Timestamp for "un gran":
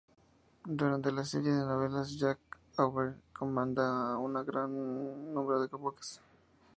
4.17-4.73